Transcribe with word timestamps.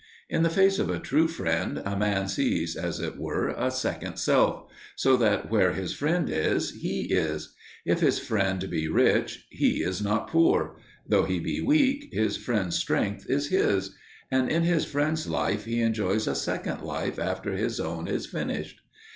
In 0.31 0.41
the 0.41 0.49
face 0.49 0.79
of 0.79 0.89
a 0.89 0.97
true 0.99 1.27
friend 1.27 1.79
a 1.85 1.95
man 1.95 2.27
sees 2.27 2.75
as 2.75 2.99
it 2.99 3.19
were 3.19 3.49
a 3.49 3.69
second 3.69 4.17
self. 4.17 4.63
So 4.95 5.15
that 5.17 5.51
where 5.51 5.73
his 5.73 5.93
friend 5.93 6.27
is 6.27 6.71
he 6.71 7.01
is; 7.13 7.53
if 7.85 7.99
his 7.99 8.17
friend 8.17 8.67
be 8.67 8.87
rich, 8.87 9.45
he 9.51 9.83
is 9.83 10.01
not 10.01 10.27
poor; 10.27 10.75
though 11.07 11.25
he 11.25 11.39
be 11.39 11.61
weak, 11.61 12.09
his 12.11 12.35
friend's 12.35 12.79
strength 12.79 13.29
is 13.29 13.49
his; 13.49 13.93
and 14.31 14.49
in 14.49 14.63
his 14.63 14.85
friend's 14.85 15.27
life 15.27 15.65
he 15.65 15.81
enjoys 15.81 16.25
a 16.25 16.33
second 16.33 16.81
life 16.81 17.19
after 17.19 17.51
his 17.53 17.79
own 17.79 18.07
is 18.07 18.25
finished. 18.25 18.81